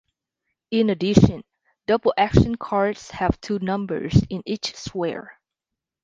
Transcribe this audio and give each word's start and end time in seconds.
In 0.71 0.89
addition, 0.89 1.43
double-action 1.85 2.55
cards 2.55 3.11
have 3.11 3.39
two 3.39 3.59
numbers 3.59 4.19
in 4.31 4.41
each 4.47 4.73
square. 4.75 5.39